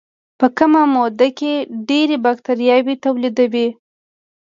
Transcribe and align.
په 0.39 0.47
کمه 0.57 0.83
موده 0.93 1.29
کې 1.39 1.53
ډېرې 1.89 2.15
باکتریاوې 2.25 2.95
تولیدوي. 3.03 3.67